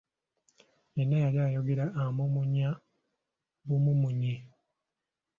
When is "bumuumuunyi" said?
3.67-4.33